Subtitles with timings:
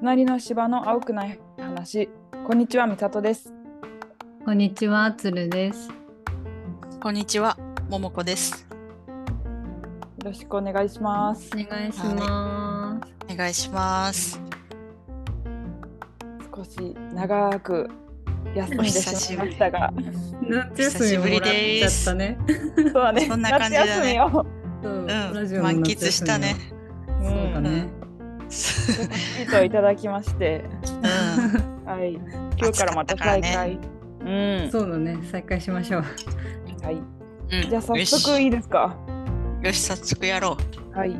[0.00, 2.08] 隣の芝の青くない話。
[2.46, 3.52] こんにちは、みさとです。
[4.44, 5.90] こんにちは、つるです。
[7.02, 7.58] こんにちは、
[7.90, 8.64] ももこです。
[9.10, 9.16] よ
[10.24, 11.56] ろしくお願いしますお。
[11.68, 14.40] 願いしまお願いします。
[16.54, 17.90] 少し長く
[18.54, 20.36] 休んでしまいましたが、す。
[20.42, 22.38] 夏休みもらっちゃったね。
[22.76, 23.26] そうだね。
[23.26, 24.46] そんな感じだね夏休みを
[24.80, 26.54] そううん、ラジオの満喫したね。
[27.20, 27.97] そうだね。
[28.92, 30.64] ヒントをいただきまして、
[31.84, 32.14] うん、はい。
[32.14, 33.78] 今日からまた再開。
[34.24, 34.68] うん。
[34.70, 35.18] そうだね。
[35.30, 36.04] 再開しましょう。
[36.82, 36.94] はい。
[36.96, 38.94] うんじゃあ早速いいですか？
[39.62, 40.56] よし、早速やろ
[40.92, 41.16] はい。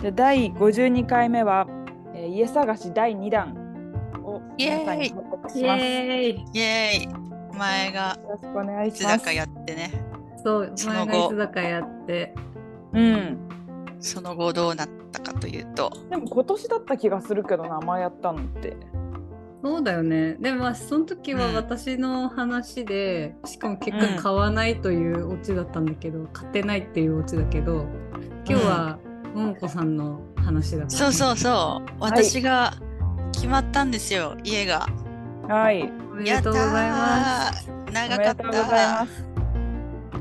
[0.00, 1.66] じゃあ第52回目は、
[2.14, 3.54] えー家探し第2弾
[4.24, 5.84] を皆さんに報告します。
[5.84, 6.30] よイエーイ。
[6.30, 6.44] う。
[6.54, 9.18] イエーイ前がろしくお願いいつします。
[9.18, 9.90] だかやってね。
[10.44, 12.34] そう、その後前がいつだかやって。
[12.92, 13.38] うん。
[14.00, 18.76] その後どうなったかというと、でも今年だった気がするけどな、前やったのって。
[19.62, 20.34] そうだよね。
[20.34, 27.84] でもまあその時はうん私の話で、しかも結うん果買わないというオチだったんだけど、買ってないっていうオチだけど、
[28.48, 28.98] 今日は
[29.34, 32.72] ももこさんの話だから、そうそうそう、私が
[33.32, 34.86] 決まったんですよ、家が。
[35.48, 35.90] はい。
[36.12, 37.68] おめでとうございます。
[37.92, 39.06] 長かっめでとうございたま。
[39.06, 39.28] す。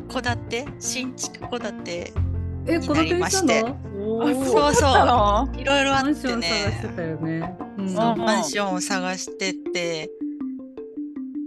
[0.10, 0.66] 戸建て？
[0.80, 2.14] 新築戸建て
[2.66, 3.04] え、にこの？
[3.04, 3.76] 手にしなりましてたのあ
[4.46, 5.60] そうそう。
[5.60, 6.64] いろいろあっマンションてね。
[6.64, 7.58] 探してたよね。
[7.78, 7.82] う
[8.18, 10.10] マンションを探してて、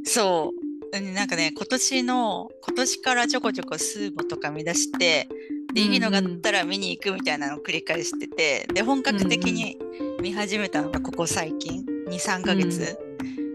[0.04, 5.28] そう、うんなんかね、今年の、今年からちょこちょこスーモとか見出して、
[5.72, 9.78] で、いいのがあったら見に行くみたいなのを繰り返してて、で、本格的に
[10.20, 12.98] 見始めたのがここ最近、2、3ヶ月。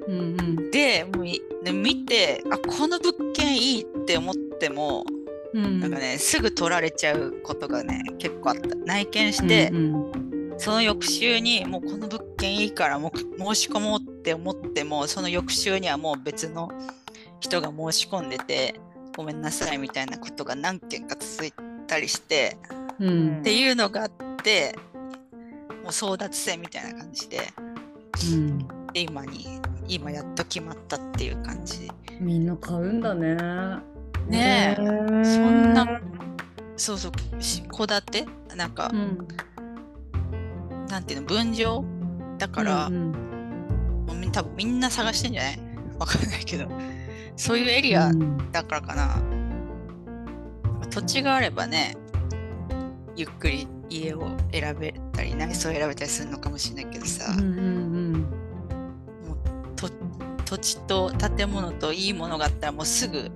[0.07, 0.19] うん。
[0.19, 5.05] うんで、もう見て、あ、この物件いいって思っても、
[5.55, 5.79] うん。
[5.79, 8.75] なんかね、すぐ取られちゃうことがね、結構あった。
[8.75, 16.71] 内見して、うんその翌週にもうこの物件いいからもう申し込もうって思ってもその翌週にはもう別の
[17.39, 18.79] 人が申し込んでて
[19.15, 21.53] ごめんなさいみたいなことが何件か続い
[21.87, 22.57] たりして
[22.99, 24.11] うんうんっていうのがあっ
[24.43, 24.75] て
[25.83, 27.41] もう争奪戦みたいな感じで
[28.31, 33.35] うんで今に今やっと決まったっていう感じみんな買うんだね。
[34.27, 34.81] ねえ。
[34.81, 34.85] え。
[35.23, 36.01] そんな
[36.77, 37.11] そうそう
[37.71, 38.55] 戸建て？
[38.55, 39.27] なんか、うん。
[40.87, 41.83] なんていうの分譲？
[42.37, 43.11] だから、うん
[44.07, 45.59] もうみ多分みんな探してんじゃない？
[45.97, 46.67] わかんないけど。
[47.37, 48.51] そういうエリアうん。
[48.51, 49.17] だからかな、
[50.89, 51.97] 土地があればね
[53.15, 57.43] ゆっくり家を選べたり内装を選べたりするのかもしれないけどさ、うんう
[58.17, 58.25] ん
[59.75, 59.89] と
[60.45, 63.29] 土地と建物といいものがあったらもうすぐ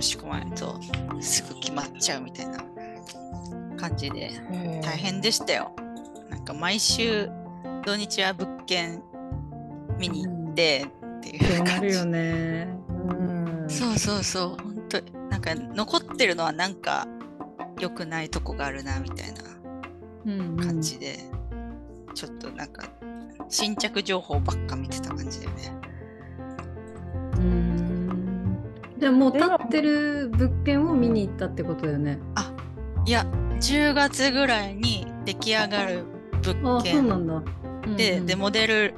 [0.00, 0.78] 申し込まないと
[1.20, 2.58] すぐ決まっちゃうみたいな
[3.76, 4.30] 感じで
[4.82, 5.72] 大変でしたよ。
[6.30, 7.28] なんか毎週
[7.84, 9.02] 土日は物件
[9.98, 10.86] 見に行って
[11.18, 11.46] ってうん。
[11.46, 12.04] いう感じよ。
[12.04, 12.68] ね。
[12.88, 13.12] う
[13.66, 15.00] んそうそうそう、本当
[15.30, 17.06] なんか残ってるのはなんか
[17.80, 19.42] 良くないとこがあるなみたいな
[20.26, 21.18] うん感じで、
[22.14, 22.84] ちょっとなんか
[23.48, 25.72] 新着情報ばっか見てた感じだよね。
[29.04, 32.18] でももう建ってる物件を見に行ったってことだよね。
[33.04, 33.26] いや、
[33.60, 36.04] 10月ぐらいに出来上がる
[36.42, 38.94] 物あ、そうんうんで、モデル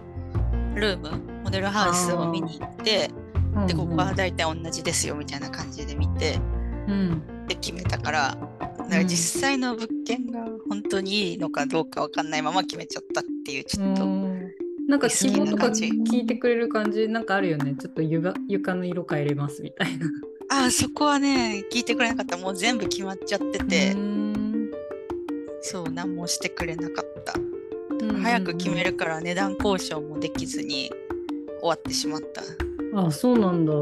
[0.76, 3.10] ルーム、モデルハウスを見に行って、
[3.56, 6.38] うんで、ここは大体同じですよみたいな感じで見て、
[6.86, 7.46] うん。
[7.48, 10.38] で決めたから、だから実際の物件が
[10.68, 14.55] 本当にいいのかどうかわかんないまま決めちゃったっていうちょっと、うん
[14.88, 17.74] なんか希望とか聞いてくれる感じなんかあるよね。
[17.78, 20.06] ちょっと床床の色変えれますみたいな。
[20.48, 22.36] ああそこはね聞いてくれなかった。
[22.36, 24.70] もう全部決まっちゃってて、うん
[25.60, 27.34] そう何もしてくれなかった、
[28.04, 30.92] うん早く決めるから値段交渉もできずに
[31.60, 32.42] 終わってしまった。
[33.00, 33.72] あ、そうなんだ。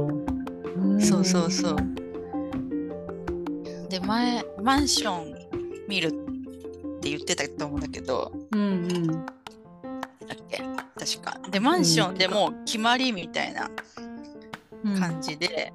[1.05, 1.77] そうそうそう。
[3.91, 5.35] で前マンション
[5.87, 6.13] 見るっ
[7.01, 8.33] て言ってたと思うんだけど。
[8.53, 9.07] うんうん。
[9.07, 10.63] だっけ？
[10.99, 11.39] 確か。
[11.51, 13.71] でマンションでも決まりみたいな
[14.85, 15.01] うん。
[15.01, 15.73] 感じで、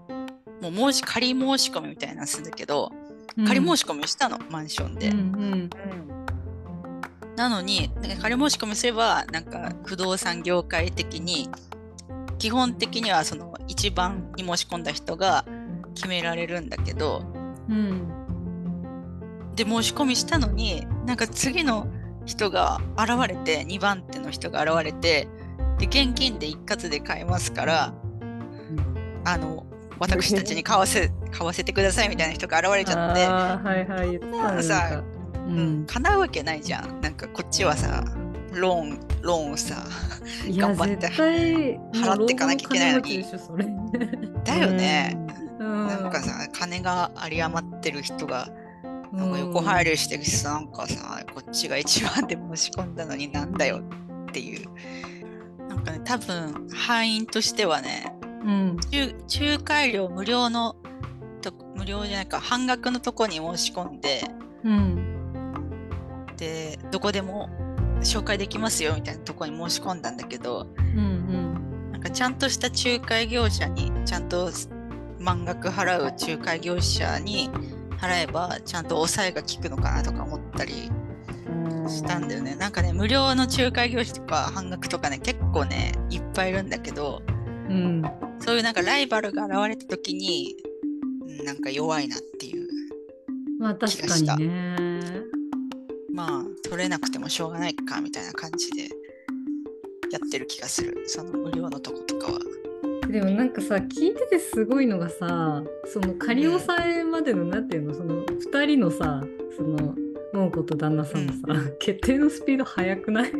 [0.62, 2.92] もう申し仮申し込みみたいなのするんだけど、
[3.38, 3.46] うん。
[3.46, 5.18] 仮申し込みしたのマンションで、うん。
[5.18, 5.70] うん。
[7.36, 11.50] なのになんか仮申し込みすればなんか不動産業界的に
[12.38, 15.46] 基本的にはその一番に申し込んだ人が
[15.96, 17.24] 決められるんだけど
[17.70, 18.10] うん。
[19.56, 21.88] で申し込みしたのになんか次の
[22.30, 25.28] 人が現れて2番手の人が現れて
[25.80, 27.94] で現金で一括で買えますから
[29.26, 29.66] あの
[29.98, 37.02] 私たちに買わせ 買わせてくださいみたいな人が現れちゃってはいはい言ってたねさううんん、叶うわけないじゃん。
[37.02, 38.04] なんかこっちはさ
[38.54, 39.84] ローンローンをさ
[40.48, 43.26] 頑張って払ってかなきゃいけないのに。
[44.46, 45.18] だよね、
[45.60, 45.88] うん。
[45.88, 48.48] なんかさ金が有り余ってる人が
[49.12, 53.82] なんか横入りしてさなんかさこっちが一番で申し込んだのになんだよ
[54.30, 54.68] っていう。
[55.68, 58.14] なんかね多分敗因としてはね
[58.44, 58.78] うん。
[58.92, 60.76] 仲仲介料無料の
[61.42, 64.22] と無料じゃないか半額のとこに申し込んで
[64.64, 66.36] うん。
[66.38, 67.50] でどこでも
[68.02, 71.92] 紹介できますよみたいなとこに申し込んだんだけどうん。
[71.92, 74.52] なんかちゃんとした仲介業者にちゃんと
[75.20, 77.50] 満額払う仲介業者に
[78.00, 80.90] 払えばちゃんと抑えが効くのかなとか思ったり
[81.88, 82.56] したんだよね。
[82.56, 87.22] なんかね無料の仲介業者とか半額とかね結構ねいっぱいいるんだけど
[87.70, 90.56] うんうんそういうなんかライバルが現れた時に
[91.28, 92.68] うんなんか弱いなっていう
[93.60, 94.90] まあ確かにね。
[96.14, 98.84] まあ取れなくてもしょうがないかみたいな感じで
[100.12, 102.40] やってる気がするその無料のとことかは。
[103.10, 109.24] でもなんかさ聞いててすごいのがさその仮押さえまでのなんていうのその2人のさ
[109.58, 109.96] その
[110.32, 111.40] 桃子と旦那さんのさ、
[111.80, 113.32] 決定のスピード速くない？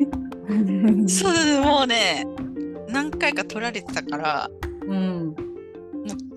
[1.08, 2.26] そうそうもうね
[2.90, 4.50] 何回か取られてたから
[4.88, 5.36] うん、もう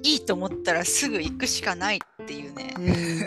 [0.03, 1.97] いいと思ったらすぐ行くしかない。
[1.97, 2.75] っていうね。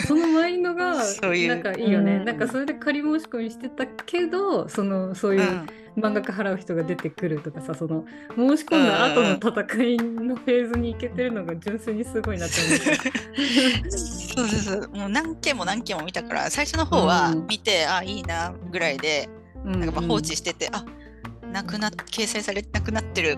[0.07, 2.25] そのマインドがなんかいいよね、うん。
[2.25, 5.67] なんかそれで仮申し込みしてたけどそのそうう、いうん。
[5.95, 8.03] 満額払う人が出てくるとかさその
[8.35, 13.97] 申し込んだ後の戦いのフェーズに行けてるのが純粋にすごいなって思った。
[14.35, 17.47] そうそうそうもう何件も何件も見たから最初の方はうん。
[17.47, 19.29] 見て、あいいなぐらいで
[19.63, 20.83] ななんかまあ放置してて、あ
[21.49, 23.37] なくなっ掲載されてなくなってる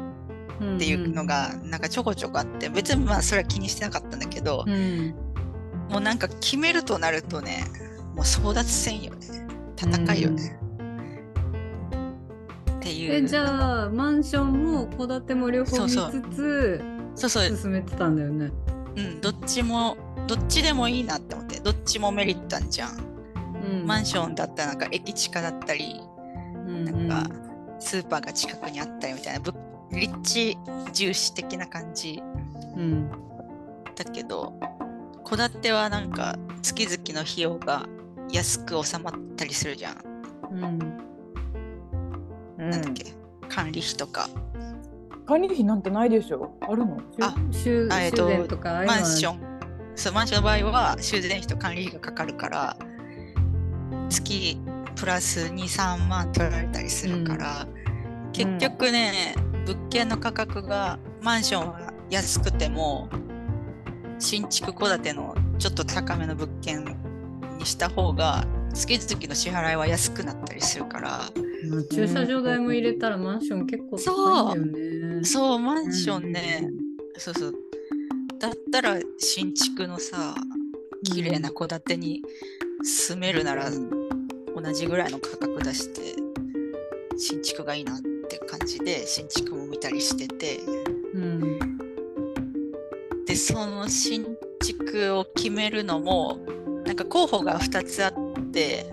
[0.56, 5.15] っていうのがなんかちょこちょこあって別にまあそれは気にしてなかったんだけど、うん
[5.89, 7.66] もうなんか決めるとなるとね
[8.16, 9.28] もう争奪戦よね。
[9.78, 10.60] 戦いよね、
[12.78, 13.13] っていう。
[13.13, 15.95] えじゃあマンションも戸建ても両方見つ
[16.34, 17.56] つそうそう。
[17.56, 18.51] 進めてたんだよね。
[18.95, 19.95] うん、どっちも
[20.25, 22.98] どっちでもいいなって思ってどっちもメリットあんじゃん、
[23.63, 23.86] うん。
[23.86, 26.01] マンションだったらなんか駅近だったり
[26.66, 26.86] うん。
[26.86, 27.30] なんか
[27.80, 29.54] スーパーが近くにあったりみたいなぶ
[29.92, 30.57] 立地
[30.92, 32.24] 重視的な感じ
[32.75, 33.12] うん。
[33.95, 34.54] だけど
[35.29, 37.85] 戸建てはなんか月々の費用が
[38.31, 39.97] 安く収まったりするじゃん、
[40.51, 40.79] うん。
[42.57, 43.13] なんだっけ？
[43.50, 44.29] 管理費とか。
[45.25, 46.57] 管理費なんてないでしょ。
[46.62, 47.01] あるの？
[47.21, 48.94] あ修繕とかああいうの。
[48.94, 49.39] はマンション。
[49.95, 52.77] そうマンションの場合は修繕費と管理費がかかるから
[54.09, 54.57] 月
[54.95, 57.68] プラス23万取られたりするから、
[58.31, 59.35] 結局ね、
[59.65, 63.09] 物件の価格がマンションは安くても
[64.19, 66.84] 新築戸建てのちょっと高めの物件
[67.58, 71.10] にした方が月々の支払いは安くなったりするから。
[71.69, 75.24] まあ駐車場代も入れたらマンション結構高いんだよね。
[75.24, 76.69] そうマンションね、
[77.18, 77.54] そうそう。
[78.40, 80.36] だったら新築のさ
[81.04, 82.22] 綺麗な戸建てに
[82.84, 86.02] 住めるなら同じぐらいの価格出して
[87.18, 88.00] 新築がいいなっ
[88.30, 90.60] て感じで新築も見たりしてて。
[91.13, 91.76] うん。
[91.76, 91.76] で
[93.38, 94.25] その新
[94.62, 96.39] 築を決めるのも
[96.86, 98.13] なんか候補が2つあっ
[98.51, 98.89] て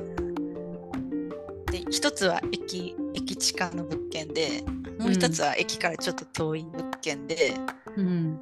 [1.70, 4.62] で1つは駅駅地下の物件で
[4.98, 7.54] もう1つは駅からちょっと遠い物件で、
[7.96, 8.40] うん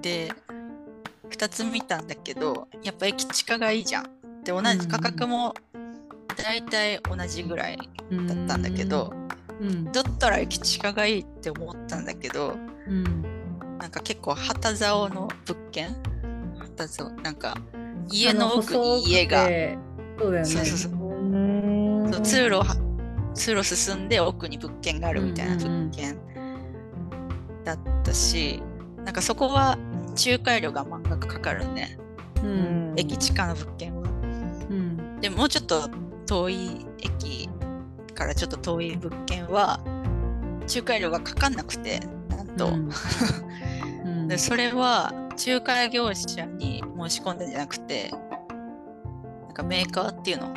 [0.00, 0.30] で
[1.30, 4.04] 2つ見たんだけどやっぱ駅地下がいいじゃん。
[4.44, 5.54] で同じ価格も
[6.36, 9.12] 大体同じぐらいだったんだけど、
[9.60, 9.90] うん。
[9.90, 12.54] だったら駅地下がいいって思ったんだけど
[12.86, 13.25] うん
[13.78, 15.96] なんか結構旗竿の物件？
[16.58, 17.10] 旗竿。
[17.22, 17.56] なんか
[18.10, 19.44] 家の奥に家が。
[19.44, 20.44] そうだよね。
[20.44, 22.20] そうそうそう。
[22.22, 22.62] 通路
[23.34, 26.18] 通路進んで奥に物件があるみたいな物件
[27.64, 28.62] だったし、
[29.04, 29.76] なんかそこは
[30.16, 31.98] 仲介料が満額かかるね
[32.42, 32.94] うん。
[32.96, 34.08] 駅地下の物件は。
[34.70, 35.20] うん。
[35.20, 35.90] でもうちょっと
[36.26, 37.48] 遠い駅
[38.14, 39.80] からちょっと遠い物件は
[40.68, 42.90] 仲介料がかかんなくてなんと、うんうん
[44.26, 45.12] でそれは
[45.46, 50.54] 仲介業者に申し込んだんじゃなくてなんかメーカーっていうの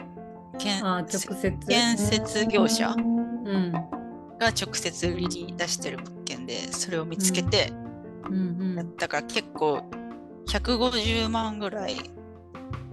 [0.58, 1.52] 建あ直接。
[1.68, 7.74] 建設業者うんが直接売りに出してる物件でそれを見つけて、
[8.30, 9.82] うんうんだから結構
[10.48, 11.98] 150万ぐらい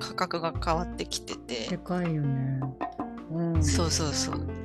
[0.01, 2.61] 価格が変わってきててでかいよね。
[3.31, 4.57] うんそうそうそう。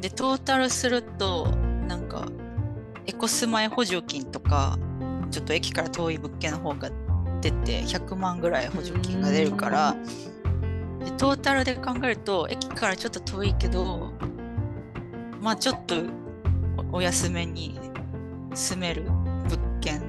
[0.00, 1.46] で、トータルすると、
[1.88, 2.26] なんか、
[3.06, 4.78] エコスマイ補助金とか、
[5.36, 6.90] ちょっと駅から遠い物件の方が
[7.42, 9.94] 出て、100万ぐらい補助金が出るから、
[11.04, 14.12] でトータルで考えると駅からちょっと遠いけど
[15.42, 15.96] まあちょっと
[16.92, 17.78] おお安めに
[18.54, 20.00] 住める物件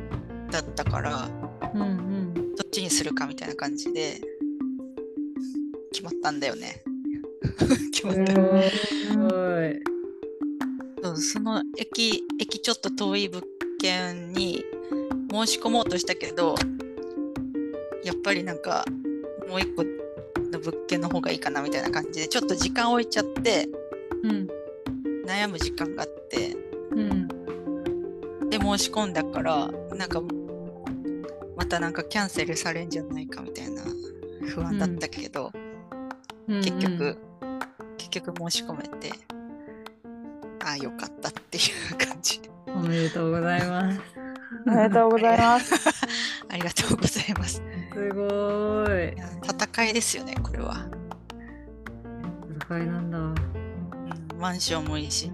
[0.49, 1.29] だったから
[1.73, 2.33] うんうん。
[2.55, 4.21] どっちにするかみたいな感じで
[5.91, 6.81] 決まったんだよね。
[7.91, 9.27] 決まったすご
[9.65, 9.83] い。
[11.03, 13.43] そうその駅駅ちょっと遠い物
[13.79, 14.63] 件に
[15.29, 16.55] 申し込もうとしたけど
[18.03, 18.85] やっぱりなんか
[19.49, 23.67] もう一個の物件の方がいいかなみたいな感じでちょっと時間置いちゃって
[24.23, 24.47] うん
[25.25, 26.55] 悩む時間があって
[26.91, 27.27] うん
[28.49, 30.21] で申し込んだからなんか
[31.57, 33.83] またなんかキャンセルされんじゃないかみたいな
[34.47, 35.51] 不安だったけど、
[36.47, 36.61] うん。
[36.61, 37.17] 結局、
[37.97, 39.11] 結局申し込めて
[40.63, 44.26] ああよかったっていう感じおめでとうございます。
[44.65, 45.73] おめでとうございます。
[46.49, 47.61] ありがとうございます。
[47.93, 49.13] すごい。
[49.43, 50.87] 戦いですよねこれは、
[52.69, 53.17] 戦いなんだ。
[53.17, 53.35] うん、
[54.39, 55.31] マンションもいいし。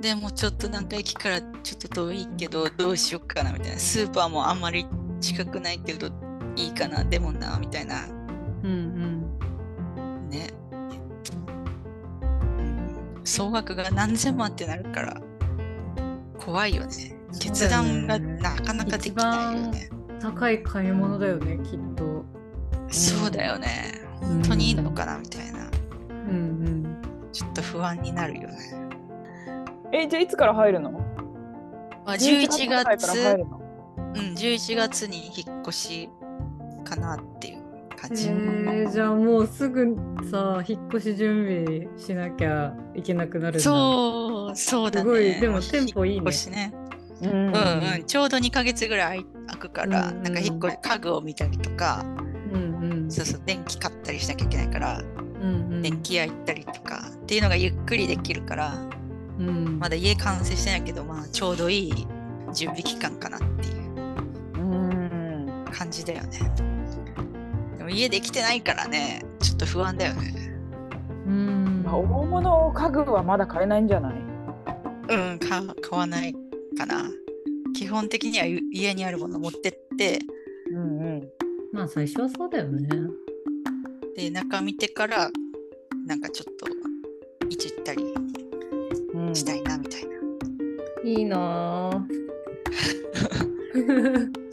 [0.00, 3.78] でもちょっとなんか駅からちょっと遠いけどどうしよっかなみたいな。
[3.78, 4.86] スーパーもあんまり
[5.20, 6.08] 近くないけど
[6.56, 7.04] いいかな。
[7.04, 8.06] でもなみたいな。
[8.64, 9.22] うん。
[10.28, 10.48] ね、
[12.58, 13.20] うん。
[13.24, 15.20] 総額が何千万ってなるから
[16.38, 20.18] 怖いよね決断がなかなかできないよねうん。
[20.20, 22.24] 高い買い物だよね、きっと。
[22.90, 25.70] そうだよね本本当にいいのかなみたいな
[26.08, 26.96] うん
[27.32, 28.58] ちょっと不安になるよね
[29.92, 30.90] え、じゃあいつから入るの？
[30.90, 33.60] まあ、11 11ぐらいから月入るの？
[33.96, 36.08] うん、11月に引っ越し
[36.84, 37.62] かなっていう
[37.96, 38.16] 感うん。
[38.16, 38.28] じ。
[38.28, 39.96] えー、じゃあもうすぐ
[40.30, 43.60] さ、引っ越し準備しなきゃいけなくなる。
[43.60, 45.04] そう、そうだね。
[45.04, 46.74] すごいでもうテンポいいね引っ越しね。
[47.22, 52.04] うんうんうん、ちょうど2ヶ月ぐらい空くから、うんなんか引っ越し家具を見たりとか、
[52.52, 53.10] うんうん。
[53.10, 55.02] そうそう、電気買ったりしなきゃいけないから、う
[55.46, 55.82] んうん。
[55.82, 58.74] 電気屋行ったりとかっていうのがゆっくりできるから、
[59.38, 59.78] うん。
[59.78, 62.06] まだ家完成してないけど、まあ、ちょうどいい
[62.52, 63.82] 準備期間かなっていう
[64.56, 66.38] うん感じだよね。
[67.78, 70.34] でも家できてないからね、ちょっと不安だよね。
[71.26, 71.82] うん。
[71.84, 74.14] まあ、大物家具はまだ買えないんじゃない？
[75.08, 76.34] うん、か買わない
[76.74, 77.10] かな。
[77.74, 80.20] 基本的にはゆ家にあるもの持ってって、
[80.70, 81.28] うんうん。
[81.72, 82.88] まあ最初はそうだよね。
[84.16, 85.30] で、中見てから、
[86.06, 86.66] なんかちょっと、
[87.48, 88.04] いじったり
[89.14, 90.12] うん、したいな、みたいな。
[91.04, 92.22] いいなぁ。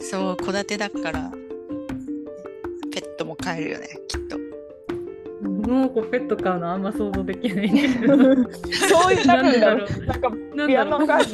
[0.00, 1.30] そう、戸建てだから、
[2.90, 4.39] ペットも飼えるよね、きっと。
[5.70, 8.16] もうこうペット飼うのあんま想像できないけど。
[8.16, 10.04] そういうなんでだろう。
[10.04, 11.18] なんかなんピアノが。
[11.24, 11.26] 弾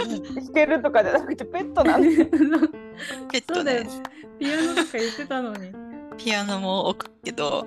[0.53, 2.27] けるとかじゃなくてペットなんで。
[2.27, 3.91] ペットねそうだよね、。
[4.39, 5.73] ピアノとか言ってたのに。
[6.19, 7.67] ピアノも置くけど、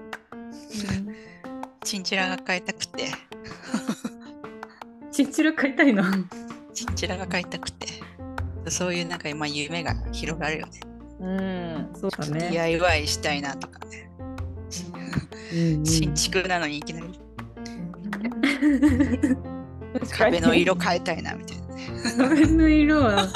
[1.83, 3.05] チンチラが飼いたくて、
[5.11, 6.03] チンチラ飼いたいな。
[6.73, 7.88] チンチラが飼いたくて、
[8.67, 10.79] そういうなんか今夢が広がるよね。
[11.19, 11.89] うん。
[11.99, 12.49] そうだね。
[12.51, 14.09] DIY したいなとかね。
[15.50, 17.08] 新築なのにいきなり
[20.12, 21.88] 壁の色変えたいなみたいなね。
[22.18, 23.27] 壁の色は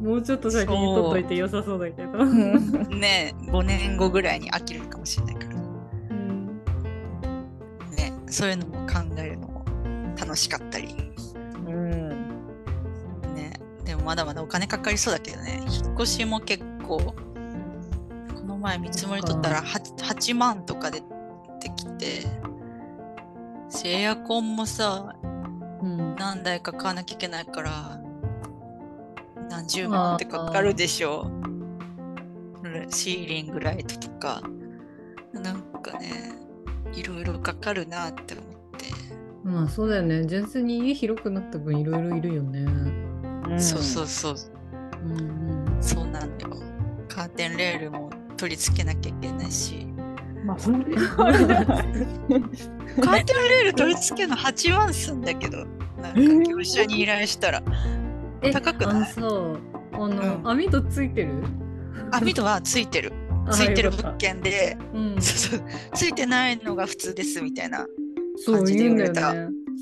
[0.00, 2.12] もうちょっと先に取っといて良さそうだけど。
[2.12, 5.56] うんね5年後ぐらいに飽きるかもしれないから。
[5.56, 6.62] うん
[7.96, 9.64] ねそういうのも考えるのも
[10.18, 10.94] 楽しかったり。
[11.66, 12.08] うん。
[13.34, 13.52] ね
[13.84, 15.60] でもまだまだお金かかりそうだけどね。
[15.68, 17.14] 引っ越しも結構、こ
[18.46, 21.02] の前見積もり取ったら 8, 8万とかで
[21.60, 22.22] できて、
[23.84, 25.14] エアコンもさ、
[25.82, 26.16] うん。
[26.16, 28.00] 何台か買わなきゃいけないから
[29.48, 31.30] 何十万ってかかるでしょ。
[32.90, 34.42] シーリングライトとか。
[35.32, 36.32] なんかね
[36.94, 38.46] いろいろかかるなって思っ
[38.76, 38.86] て、
[39.44, 40.24] まあそうだよね。
[40.26, 42.66] 純粋に家広くなった分いろいろいるよね。
[43.58, 44.34] そうそうそう。
[45.04, 46.32] うんうんそうなのよ。
[47.08, 49.76] カーテンレールも取り付けなきゃいけないし。
[49.76, 49.97] うん。
[50.48, 55.66] まあそれはあれだよカーテンレール取り付けるの8万すんだけど
[56.00, 57.62] なんか業者に依頼したら。
[58.40, 58.94] え高くない？
[58.94, 59.20] あのさ
[59.92, 60.48] あの、うん。
[60.48, 61.32] 網戸ついてる？
[62.12, 63.12] 網戸はついてる。
[63.46, 65.62] あついてる物件でうん、そうそう。
[65.94, 67.86] ついてないのが普通ですみたいな
[68.36, 69.34] そう感じで言われた。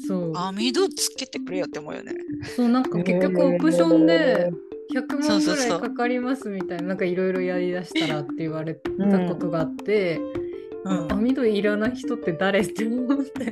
[0.08, 0.32] そう。
[0.34, 2.12] 網戸つけてくれよって思うよね。
[2.56, 4.50] そうなんか結局オプションで
[4.94, 5.70] 100万ぐそうそうそう。
[5.70, 8.90] らいかかりますみたいななんかいろいろやりだしたらって言われた
[9.28, 10.18] ことがあって、
[10.86, 13.44] うん、網戸いらない人って誰って思って。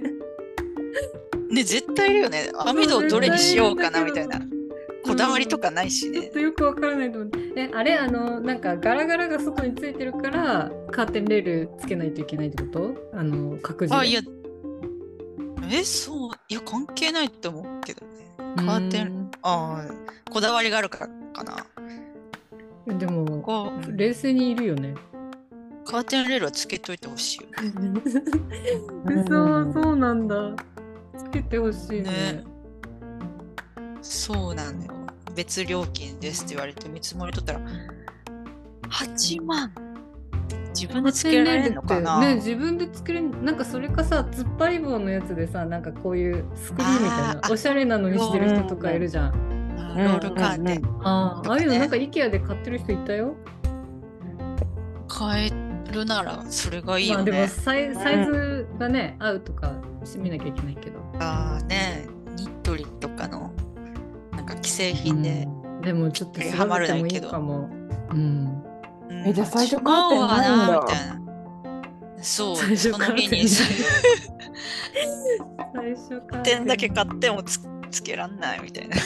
[1.51, 2.51] ね絶対いるよね。
[2.57, 4.39] 網戸をどれにしようかなみたいな。
[4.39, 4.51] 絶。
[5.05, 6.23] こだわりとかないしね。
[6.23, 6.33] ちょっ。
[6.33, 12.95] とよくわからないと思ってえあれあのなんかガラガラが外についてるからカーテンレールつけないといけないってこと？
[13.13, 14.01] あの各自で。
[14.01, 14.21] あ、いや、
[15.71, 18.13] え、そう、いや、関係ないと思うけどね。
[18.57, 21.67] カーテン、ああ、こだわりがあるからかな。
[22.87, 24.95] うんでも冷静にいるよね
[25.87, 27.49] カーテンレールはつけといてほしいよ。
[29.07, 30.53] 嘘そうなんだ。
[31.17, 32.03] つけてほしいね。
[32.03, 32.45] ね。
[34.01, 34.93] そうなのよ。
[35.35, 37.61] 別料金ですって言われて見積もりとったら、
[38.89, 39.73] 8万。
[40.75, 49.35] 自分でつけられるのかな、ね自分で作れんなんかそれかさ突っ張り棒のやつでさなんかこういうスクリーンみたいなおしゃれなのにしてる人とかいるじゃん。
[49.79, 50.83] あロールカーテン。
[51.05, 53.37] あーああいうのねなんか IKEA で買ってる人いたよ。
[55.17, 55.64] 変え
[55.95, 57.49] るならそれがいいよまあでもね。
[57.49, 59.73] サイサイズがね合うとか
[60.17, 63.53] 見なきゃいけないけどああね、ニットリとかの
[64.33, 65.45] なんか既製品で。
[65.47, 67.69] うんでもちょっと調はまべてもいるないけどいかも
[68.11, 68.65] うん
[69.11, 71.21] うんえじゃあ最初8万はカーテンないんだみたいな。
[72.23, 73.43] そう、 最初その日にカーテ
[75.75, 77.61] ンない最初から点だけ買ってもつ
[77.91, 78.97] つけらんないみたいな。
[78.97, 79.01] へ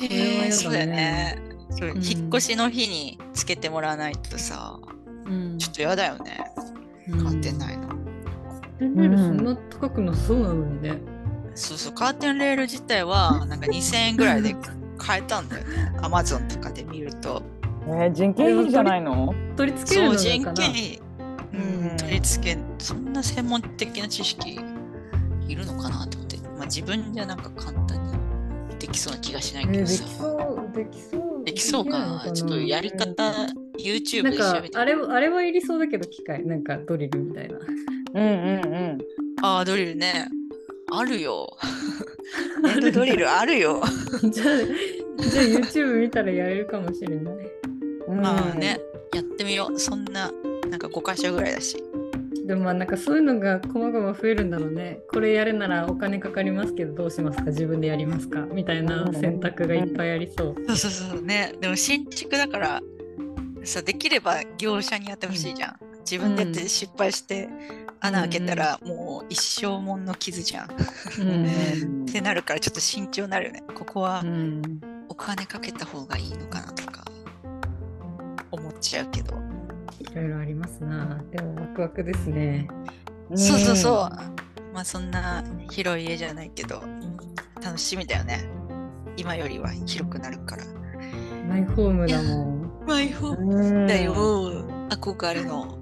[0.48, 1.36] え、そうだよね。
[1.76, 4.78] そううん引っ越しの日につけてもらわないとさ、
[5.26, 6.44] うんちょっとやだよね。
[7.08, 7.88] うんカーテンないの。
[7.88, 10.98] カーテンレールそんな高くなさそうなのにね
[11.54, 14.56] そうそう、カーテンレール自体はなんか2000円ぐらいで
[14.98, 15.92] 買えたんだよね。
[16.02, 17.42] アマゾンとかで見ると。
[17.86, 19.34] えー人件費じゃないの？
[19.56, 21.00] 取り付けるそう、人のかな件費、
[21.52, 24.58] うんうん取り付け、そんな専門的な知識
[25.48, 26.36] いるのかなと思って。
[26.56, 28.12] まあ自分じゃなんか簡単に
[28.78, 30.18] できそうな気がしないえーできけどさ。
[30.18, 31.23] そうできそうで
[31.54, 33.32] きそうかなちょっとやり方、
[33.78, 34.42] YouTube で。
[34.76, 37.58] あれあれはいりそうだけど機械なんかドリルみたいな
[38.14, 38.98] うんうんうん
[39.42, 40.28] ああ、ドリルね。
[40.90, 41.56] あるよ。
[42.80, 43.82] ド ドリルあるよ。
[44.22, 44.56] じゃあ
[45.18, 47.34] じゃあ YouTube 見たらやれるかもしれない
[48.08, 48.78] うんまあね、
[49.12, 49.78] やってみよう。
[49.78, 50.30] そんな、
[50.70, 51.76] なんか5箇所ぐらいだし。
[52.46, 57.44] でもまあなんかそういうのが細々増えるんだろうねこれやるならお金かかりますけどどうしますか？
[57.46, 58.40] 自分でやりますか？
[58.40, 61.54] みたいな選択がいっぱいありそうそうそうそうね。
[61.60, 62.82] でも新築だから、
[63.64, 65.76] さ、できれば業者にやってほしいじゃん。
[66.00, 67.48] 自分でやって失敗して、
[68.00, 70.66] 穴開けたらもう一生もんの傷じゃん。
[70.66, 73.62] んてなるからちょっと慎重になるよね。
[73.74, 74.62] ここはうん
[75.08, 77.04] お金かけた方がいいのかなとか
[78.50, 79.32] 思っちゃうけど。
[80.14, 82.68] いろいろありますなでもワクワクですね
[83.34, 83.94] そうそうそう。
[84.72, 86.82] まあそんな広い家じゃないけど、
[87.62, 88.48] 楽しみだよね。
[89.16, 90.64] 今よりは広くなるから。
[91.48, 94.14] マイホームだもんマイホームうんだよ。
[94.90, 95.78] 憧れの。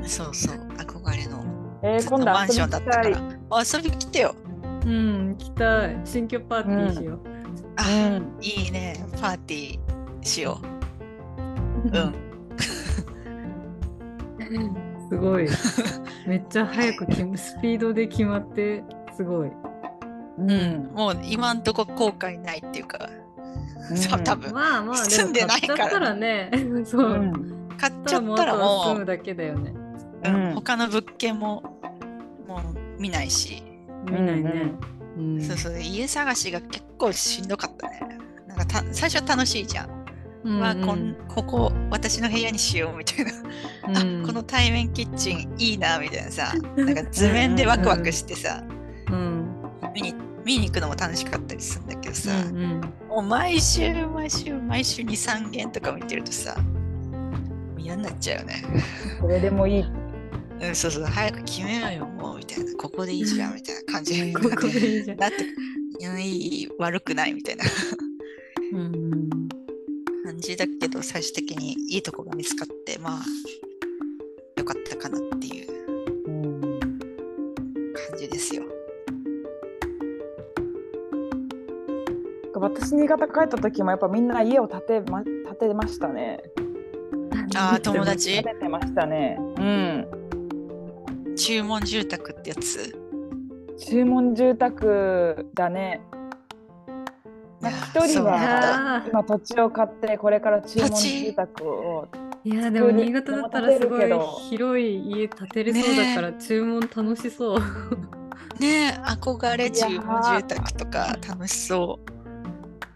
[0.06, 1.44] そうそう、憧れの。
[1.82, 3.84] えー、今度マンションだったから遊びたい。
[3.84, 4.34] 遊び来てよ。
[4.86, 7.20] うん来たい新居パーティーしよう、
[7.76, 7.82] あ、
[8.16, 9.04] うんいいね。
[9.20, 9.78] パーティー
[10.26, 10.60] しよ
[11.82, 11.88] う。
[11.92, 12.27] うん。
[15.08, 15.48] すごい。
[16.26, 17.06] めっちゃ早く
[17.36, 18.82] スピードで決まって
[19.16, 19.50] すごい。
[20.38, 20.90] うん。
[20.94, 23.08] もう今んとこ後悔ないっていうか、
[23.90, 24.24] うん。
[24.24, 24.52] 多分。
[24.52, 26.50] まあまあでんでない買っちゃったらね
[26.84, 27.68] そう、うん。
[27.76, 29.72] 買っちゃったらもう住むだけだよね
[30.24, 30.28] う。
[30.28, 30.54] んうん。
[30.54, 31.62] 他の物件も
[32.46, 33.62] もう見ないし、
[34.04, 34.72] 見ないね、
[35.16, 35.40] うん。
[35.42, 35.78] そうそう。
[35.80, 38.00] 家探しが結構しんどかったね。
[38.46, 39.97] なんかた最初は楽しいじゃん。
[40.44, 43.32] うんわあこんここ私の部屋にしようみたいな。
[43.88, 44.22] うん。
[44.22, 48.62] あこの対面キッチンいいなみたいなさ なんか図面でワクワクしてさ
[49.10, 49.46] うん
[49.94, 52.80] 見に見に行くのも楽しかったりするんだけどさ、うんうん。
[53.08, 56.56] もう毎週毎週毎週23件とか見てるとさ
[57.76, 58.62] 嫌になっちゃうよね。
[59.20, 59.84] それでもいい。
[60.60, 62.72] うん、そうそう早く決めようよもうみたいな。
[62.74, 64.20] ここでいいじゃんみたいな感じ。
[64.20, 65.18] に ここでいいじゃん。
[65.18, 65.36] なって
[66.00, 67.64] いやいい悪くないみたいな。
[68.74, 69.37] うん感
[70.48, 73.22] じだけど最終的にいいとこが見つかってまあ
[74.58, 78.62] よかったかなっていううん感じですよ。
[82.54, 86.40] 私新潟帰った時もやっぱみんな家を建てま建てましたね。
[87.54, 89.38] ああ 友達建ててましたね。
[89.58, 90.06] うん。
[91.36, 92.98] 注文住宅ってやつ
[93.76, 96.00] 注文住宅だね。
[97.60, 102.08] なんか一人は今土地を買ってこれから注文住宅を
[102.44, 104.10] いやでも新潟だったらすごい
[104.48, 107.60] 広い家建てれそうだから注文楽しそう。
[108.60, 109.00] ねえ。
[109.00, 110.36] 憧れ注文ー。
[110.40, 111.98] 住宅とか楽しそ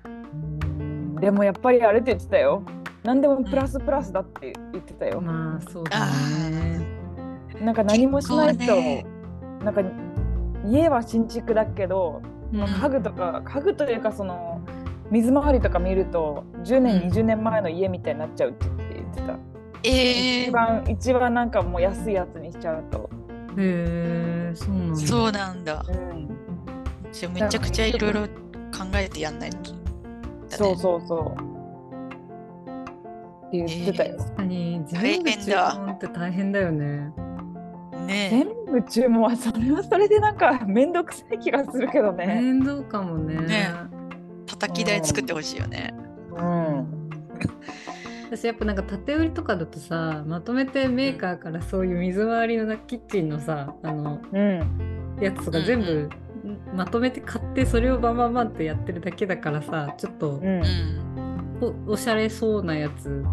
[0.06, 0.08] う。
[0.08, 2.62] んでもやっぱりあれって言ってたよ。
[3.02, 5.20] 何でもプラスプラスだって言ってたよ。
[5.20, 6.86] まあそうだね。
[7.60, 9.04] なんか何もしないと、ね。
[9.64, 9.82] なんか
[10.66, 12.22] 家は新築だけど、
[12.52, 12.60] うん。
[12.60, 14.51] 家具とか家具というかその
[15.12, 19.22] 水回りとか見ると10年、うん20年前の家みたいになっちゃうって言って
[19.84, 23.10] えー、一番一番なんかもう安いやつにしちゃうと。
[23.58, 24.96] へえそうなんだ。
[24.96, 25.84] そうなんだ。
[25.88, 28.28] うん、めちゃくちゃいろいろ考
[28.94, 29.74] えてやんないと。
[30.48, 31.52] そうそうそう。
[33.48, 34.18] って言ってたよ。
[34.18, 37.12] 確かに大全部注文って大変だよね。
[38.06, 42.26] ね全部注文はそれはそれでなんかめんどくさい気がするけどね。
[42.26, 43.34] 面倒かもね。
[43.34, 44.01] ね叩
[44.68, 45.94] き台作ってほしいよね。
[46.36, 47.02] うん。
[48.30, 55.18] 私やっぱなんか縦売りとかだとさまとめてメーカーからそういう水回りのキッチンのさあのうん。
[55.20, 56.08] やつとか全部
[56.74, 60.60] まとめて買ってそれをバンバンバンってやってるだけだからさちょっとうんう。
[60.62, 61.84] ん。
[61.86, 63.24] おおしゃれそうなやつ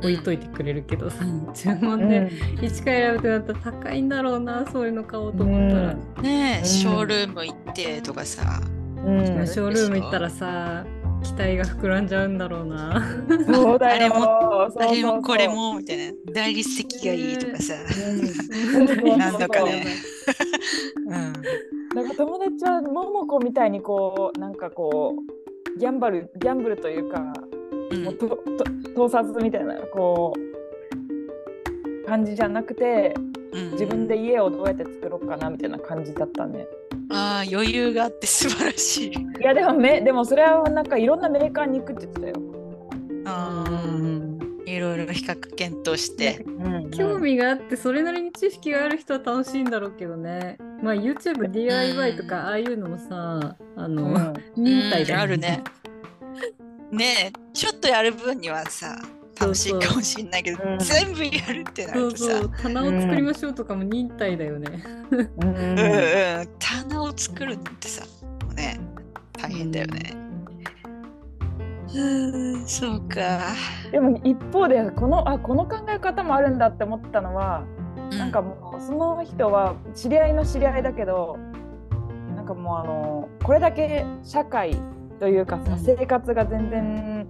[0.00, 1.24] 置いといてくれるけどさ
[1.54, 2.18] 注文で
[2.58, 8.60] うん一から選ぶってなったら高いんだろうなそういうの買おうと思ったら、ねえ、うんショールーム行ってとかさ。
[9.04, 10.84] うんショールーム行ったらさ
[11.22, 13.00] 期待が膨らんじゃうんだろうな。
[13.52, 13.94] そうだよ。
[13.94, 13.98] あ
[14.92, 15.48] れもこれ。
[15.48, 16.12] もみたいな。
[16.32, 17.74] 大理石がいいとかさ。
[18.08, 19.86] うんなんとかね。
[21.06, 21.32] うん。
[21.94, 25.14] なんか友達はももこみたいにこうなんかこ
[25.76, 27.32] うギャンバルギャンブルというか
[27.90, 28.38] うんもうとと
[28.96, 33.14] 盗撮みたいなこう感じじゃなくて
[33.52, 36.66] うん自分で家をどうやって作ろうかなみたいな感じだったね。
[37.22, 39.12] ああ余裕があって素晴らしい。
[39.12, 42.34] いやでもめでもそれはなんかいろんなメーカーに行くって言ってたよ。
[43.26, 46.44] ああいろいろ比較検討して。
[46.46, 50.58] うん興味があってそれなりに知識がある人は楽しいんだろうけどね。
[50.82, 55.62] まあ YouTube DIY とかああいうのもさあの、うん忍耐だようんあるね。
[56.90, 58.98] ねえちょっとやる分にはさ
[59.42, 60.78] 楽しいかもしれないけどうん。
[60.78, 62.16] 全部やるってなるとさ。
[62.16, 62.50] そうそう。
[62.62, 64.84] 棚を作りましょうとかも忍耐だよね。
[65.10, 65.18] うん。
[65.20, 65.78] うん。
[65.78, 66.48] うん。
[66.58, 68.04] 棚を作るってさ
[68.44, 68.80] もうね
[69.32, 70.16] 大変だよね。
[71.94, 72.66] うん。
[72.66, 73.40] そうか。
[73.90, 77.64] でも一方でこのあこの考え方もあるんだって思ったのは、
[78.16, 81.38] なんかもうその人は知り合いの知り合いだけど
[82.36, 84.76] なんかもうあのこれだけ社会
[85.18, 87.26] というかその生活が全然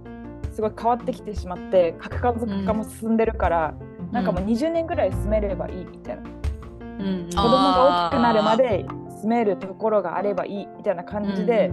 [0.53, 3.73] すごい変わってきてしまって核家族化も進んでるから、
[4.11, 8.85] なんかもう20年ぐらい住めればいいみたいな、うん子供が大きくなるまで
[9.21, 11.71] 住めるところがあればいいみたいな感じで、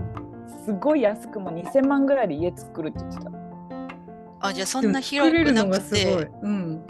[0.64, 3.31] すごい安くも2000万ぐらいで家作るって言ってた。
[4.43, 6.29] あじゃあそんな広くなくて。
[6.43, 6.83] うん。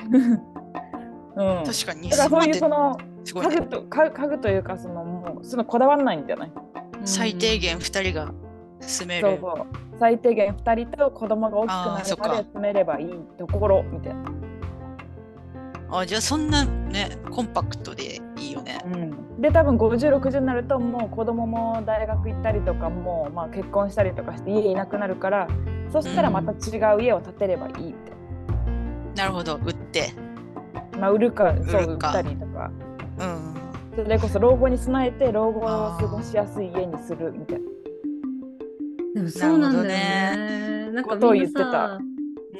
[1.37, 6.53] うん、 確かにだからそういう2000その家具と家家具というかそのもうそのこだわらないんじゃない？
[7.05, 8.33] 最低限2人が
[8.81, 9.29] 住める。
[9.29, 14.25] そうそう最低限2人と子供が大きくなるまで住めればいいところみたいな。
[15.93, 18.79] あじゃあそんなねコンパクトでいいよね。
[18.87, 25.49] うん、で多分5060になるともう子供も大学行ったりとかもう、まあ、結婚したりとかして家いなくなるから
[25.93, 30.15] そしたらまた違う家を建てればいいみたいなるほど売って。
[30.93, 32.71] な、まあ、売るかそう売ったりとか
[33.19, 33.55] うん。
[33.97, 37.70] それこそ老後に備えて老後を過ごしやすい家にするみたいな。
[39.21, 40.91] でもそうなんだよなね。
[40.93, 41.99] なんかみんなさ、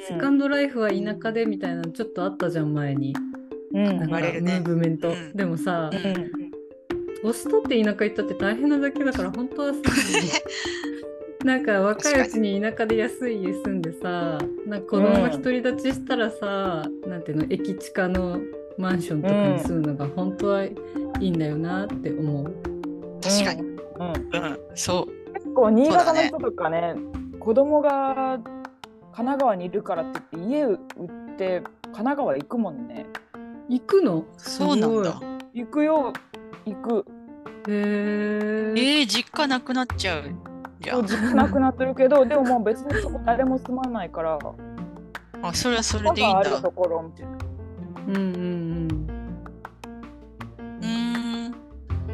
[0.07, 3.15] セカンドライフは田舎でみたいなのちょっとあったじゃん前に。
[3.73, 5.09] うんなんか流れるねムーブメント。
[5.09, 6.51] うんでもさ、うん
[7.23, 9.79] 年取って田舎行ったって大変なだけだから本当はさ
[11.45, 18.39] なんか若いうちに田舎で安い家住んでさなんか子供が独り立ちしたらさ、なんていうの駅地下の
[18.77, 20.73] マンションとかに住むのが本当はい
[21.19, 22.53] いんだよなって思う。
[23.21, 23.61] 確かに。
[23.61, 24.59] うんうん。
[24.73, 25.20] そう。
[25.51, 26.95] 結構新潟の人とかね
[27.41, 28.39] 子供が
[29.11, 30.77] 神奈川にいるからって言って家売っ
[31.37, 33.05] て神奈川行くもんね。
[33.67, 34.25] 行くの？
[34.37, 35.21] そうなんだ。
[35.53, 36.13] 行くよ。
[36.65, 37.05] 行く。
[37.67, 40.23] へええー、実家なくなっちゃう。
[40.79, 40.93] じゃ。
[40.93, 44.39] そうん実家なくなってるけど でももう別にそこ誰も住まないから。
[45.41, 46.33] あ、それはそれでいいんだ。
[46.35, 47.37] があるところみたいな。
[48.07, 48.70] うんうん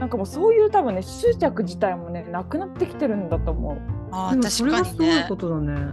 [0.08, 3.78] なんかもうそういう多分ね執着自体もねなくなってきてるんだと思う。
[4.14, 5.36] あ確かにそれはすごいねこ。
[5.36, 5.92] とだね。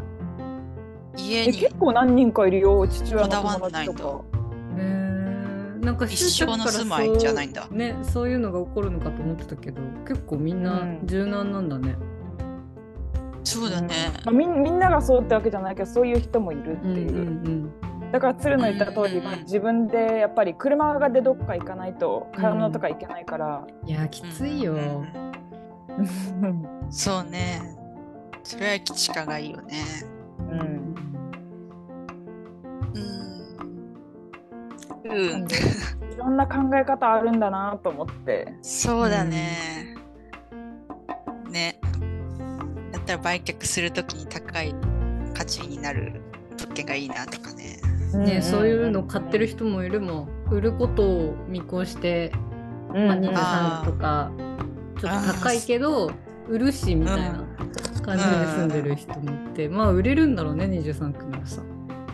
[1.18, 1.59] え家に。
[1.59, 4.18] 結構何人かいるよ父親のこだわ友達と。
[4.18, 4.24] か
[5.85, 7.66] なんか一生の住まいじゃないんだ。
[7.72, 11.00] ねそういうのが起こるのかと思ってたけど結構みんなうん。
[11.03, 11.96] 柔軟なんだね。
[13.42, 14.12] そうだね。
[14.24, 16.92] まあ、みんみんながそうってわけじゃないけどそういう人もいるってう。
[16.92, 17.72] んいう、うん
[18.14, 23.88] だから鶴の言った通り、まあ、自分でやっぱり車がでどっか行かないと買い物とか行けないから、うん。
[23.90, 24.74] いやきついよ。
[24.74, 27.61] うん そうね。
[28.44, 29.83] それは駅近がいいよね。
[30.38, 30.94] うん
[35.09, 35.11] うん。
[35.11, 35.48] うん。
[35.48, 38.55] いろんな考え方あるんだなと思って。
[38.62, 39.96] そうだね。
[41.50, 41.81] ね。
[42.92, 44.72] だったら売却するときに高い
[45.37, 46.22] 価値になる
[46.57, 47.84] 物件がいいなとかね。
[48.18, 50.29] ね、そういうの買ってる人もいるもん。
[50.50, 52.33] 売ることを見越して、
[52.92, 54.31] うんまあ、23とか
[55.00, 56.11] ちょっと高いけど
[56.48, 57.44] 売るしみたいな
[58.03, 61.62] 感じで住んでる人もいて、まあ売れるんだろうね23区ならさ。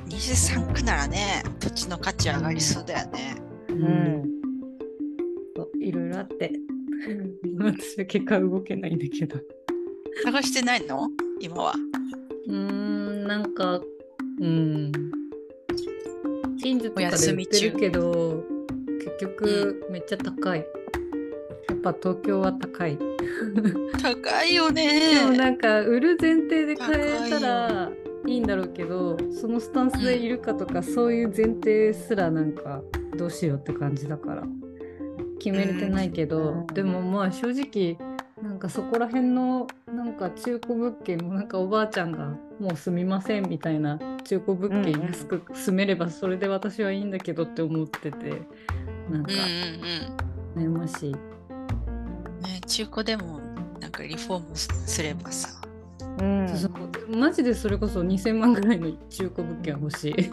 [0.09, 3.37] 23区ならね土地の価値上がりそうだよね。
[3.69, 4.25] ううん。
[5.57, 6.53] そういろいろあって。
[7.59, 9.39] 私は結果動けないんだけど。
[10.25, 11.09] 探してないの？
[11.41, 11.75] 今は。
[12.49, 13.81] うーんなんか
[14.41, 14.93] うん
[16.63, 18.45] 近所とかで売ってるけど
[18.99, 20.65] 結局めっちゃ高い、や
[21.75, 22.99] っぱ東京は高い。
[24.03, 24.83] 高いよで
[25.25, 25.37] もね。
[25.37, 27.91] なんか売る前提で買えたら
[28.27, 32.83] いいんだろうけどそのスタンスでいるかとか、そういう前提すらなんか
[33.17, 34.43] どうしようって感じだから。
[35.43, 36.67] 決めれてないけど、うん。
[36.67, 37.97] でもまあ正直
[38.43, 48.43] なんかそこら辺のなんか中古物件もなんかおばあちゃんがもう住みませんみたいな中古物件安く住めればそれで私はいいんだけどって思ってて
[49.11, 49.33] なんか
[50.57, 50.75] うんうんうん。
[50.75, 51.13] 悩ましい。
[51.13, 53.41] ね中古でも
[53.81, 55.49] なんかリフォームすればさ。
[56.21, 60.31] うんそうマジでそれこそ2000万ぐらいの中古物件欲しい。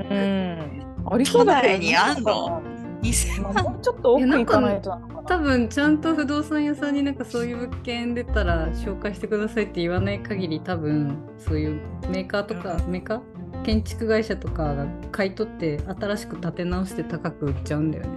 [0.00, 2.62] うん ありそうだけど都内にあんの？
[3.02, 5.22] 2000まあ万もうちょっと奥行かないとなのかな。
[5.22, 11.80] 多分ちゃんと不動産屋さんになんかそういう物件出たら紹介してくださいって言わない限り多分そういう
[12.10, 13.62] メーカーとかメーカー？
[13.64, 18.10] 建築会社とかが買い取って新しく建て直して高く売っちゃうんだよね。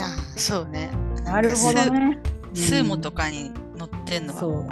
[0.00, 0.90] あそうね。
[1.24, 2.18] なるほどね。
[2.52, 4.40] スーモとかに乗ってんのは。
[4.40, 4.50] そう。
[4.50, 4.68] も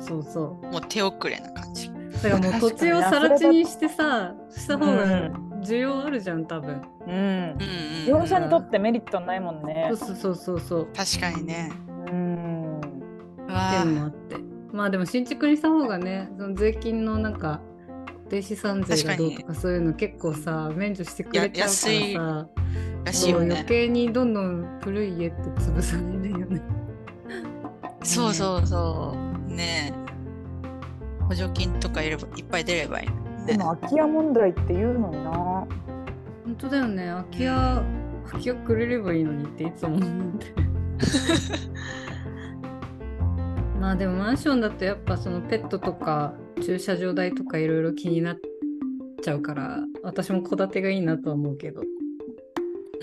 [0.00, 0.66] そうそう。
[0.66, 1.90] もう手遅れな感じ。
[2.22, 5.30] だからもう土地をさら地にしてさした方が
[5.62, 6.80] 需要あるじゃん多分。
[7.06, 7.58] うんうんうん
[8.06, 11.70] 業者にとってメリットないもんねそうそうそうそう確かにね。
[12.10, 12.80] うん
[13.46, 14.36] うわっていうのもあって
[14.72, 17.60] まあでも新築にした方がねその税金のなんか
[18.06, 22.48] 固定資産税がどうとかそういうの結構さ免除してくれちゃうや安いからさ
[23.04, 23.64] らしいよそう余ね。
[23.68, 26.62] 計にどんどん古い家って潰されるよね。
[28.02, 29.14] そうそうそ
[29.48, 29.52] う。
[29.52, 33.08] ねえ補助金とかいればいっぱい出ればいい。
[33.46, 35.66] ね、でも空き家問題って言うのにな
[36.44, 37.82] 本当だよね空き家
[38.26, 40.46] 空き家くれればいいのにっていつも思って。
[43.80, 48.38] まあでもマンションだとやっぱそのペットとか駐車場代とかいろいろ気になっ
[49.22, 51.80] ちゃうから私も戸建てがいいなとは思うけど。
[51.80, 51.84] う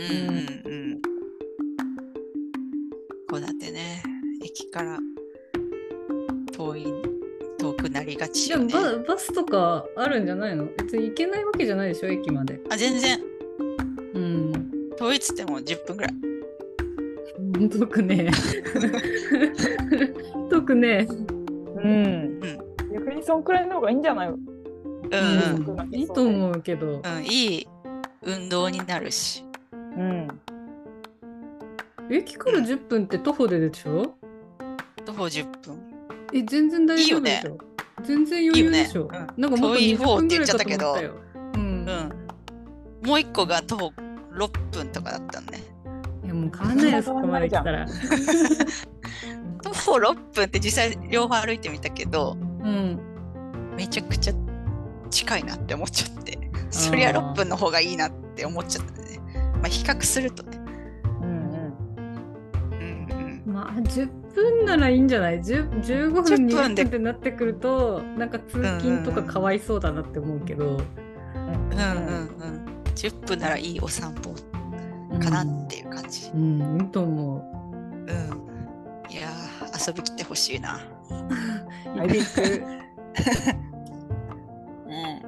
[0.02, 0.36] んうん
[0.74, 1.02] うん。
[3.28, 4.04] 戸建てね。
[4.44, 5.00] 駅から
[8.06, 8.74] りがちでもよね。
[9.08, 10.66] ババスとかあるんじゃないの？
[10.78, 12.10] 別に行けないわけじゃないでしょ？
[12.10, 12.60] 駅まで。
[12.70, 13.20] あ、全然
[14.14, 14.72] うん。
[14.98, 16.14] 遠いっつっても10分ぐらい。
[17.70, 18.30] 遠くね。
[20.50, 21.08] 遠くね。
[21.10, 21.14] う
[21.88, 22.40] ん
[22.94, 24.30] 逆にそんくらいの方がいいんじゃない？
[24.30, 24.40] うんう
[25.74, 25.80] ん。
[25.80, 27.02] うんいいと思うけど。
[27.04, 27.68] うん、いい
[28.24, 29.44] 運動になるし。
[29.98, 30.28] うん
[32.10, 34.16] 駅から10分って徒歩ででしょ？
[35.06, 35.80] 徒歩10分。
[36.34, 37.58] え、全然大丈夫でしょ？
[38.06, 41.14] 全然余裕でしょいいよねなんかもっと遠い20方って言分ぐらいかっちゃったけどと思ったよ。
[41.54, 41.62] うん。
[41.62, 43.08] うん。
[43.08, 43.94] もう一個が徒歩
[44.34, 45.64] 6分とかだったのね。
[46.24, 47.86] いやもう変わんないよ、そこまで来たら。
[49.62, 53.00] 徒歩6分って実際両方歩いてみたけど、うん。
[53.76, 54.34] めちゃくちゃ
[55.10, 56.40] 近いなって思っちゃって。
[56.72, 59.20] そりゃ6分の方がいいなって思っちゃったね。
[59.56, 60.60] まあ比較するとね。
[61.22, 63.54] うんうんうん。
[63.54, 70.66] まあ、10分ならいいんじゃない ?10 15分、10 20分ってなってくると、なんか通勤とかかわいそうだなって思うけど。
[70.66, 72.66] うんうんうん。
[72.96, 74.34] 10分ならいいお散歩
[75.20, 76.30] かなっていう感じ。
[76.34, 77.52] うん、いいと思
[78.08, 79.12] うん。
[79.12, 80.80] いやー、遊びに来てほしいな。
[81.96, 82.00] う。
[82.00, 82.42] 行く行く。
[84.88, 85.22] うん。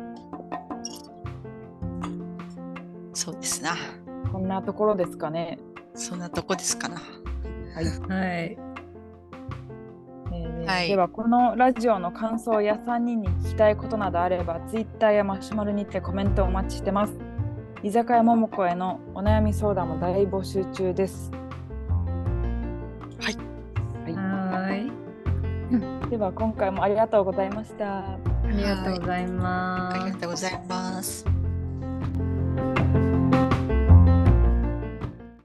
[3.14, 3.76] そうですな。
[4.32, 5.58] こんなところですかね
[5.96, 6.96] そんなとこですかな。
[6.96, 7.02] は
[7.82, 7.86] い。
[8.12, 8.67] えー
[10.68, 17.14] はいではこのラジオの感想や3人に聞きたいことなどあれば Twitter やマシュマロにてコメントをお待ちしてます
[17.84, 21.32] 居酒屋ももこへのお悩み相談も大募集中です
[23.22, 23.36] はい
[24.14, 26.10] はーい。
[26.12, 28.18] では今回もありがとうございましたあ
[28.50, 29.98] りがとうございます。
[30.02, 31.26] ありがとうございます。